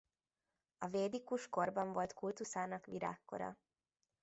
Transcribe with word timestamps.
A 0.77 0.87
védikus 0.87 1.49
korban 1.49 1.93
volt 1.93 2.13
kultuszának 2.13 2.85
virágkora. 2.85 3.57